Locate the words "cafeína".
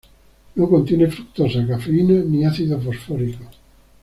1.67-2.23